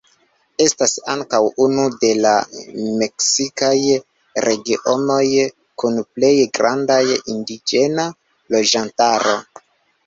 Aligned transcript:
Estas 0.63 0.93
ankaŭ 1.15 1.41
unu 1.65 1.83
de 2.03 2.09
la 2.21 2.31
meksikaj 3.03 3.75
regionoj 4.49 5.23
kun 5.85 6.01
plej 6.17 6.35
granda 6.59 7.01
indiĝena 7.37 8.11
loĝantaro. 8.57 9.41